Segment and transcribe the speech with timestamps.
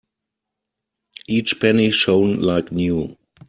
[1.27, 3.15] Each penny shone like new.